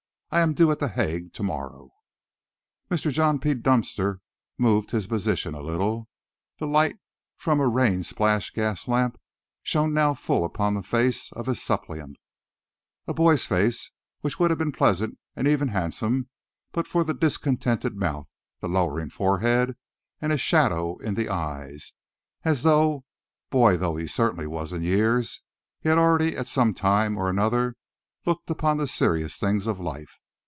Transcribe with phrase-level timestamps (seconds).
[0.33, 1.89] I am due at The Hague to morrow."
[2.89, 3.11] Mr.
[3.11, 3.53] John P.
[3.53, 4.21] Dunster
[4.57, 6.07] moved his position a little.
[6.57, 6.95] The light
[7.35, 9.19] from a rain splashed gas lamp
[9.61, 12.15] shone now full upon the face of his suppliant:
[13.07, 13.91] a boy's face,
[14.21, 16.27] which would have been pleasant and even handsome
[16.71, 18.31] but for the discontented mouth,
[18.61, 19.75] the lowering forehead,
[20.21, 21.91] and a shadow in the eyes,
[22.45, 23.03] as though,
[23.49, 25.41] boy though he certainly was in years,
[25.81, 27.75] he had already, at some time or another,
[28.25, 30.19] looked upon the serious things of life.